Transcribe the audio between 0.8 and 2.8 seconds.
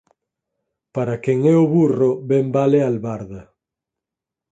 Para quen é o burro ben vale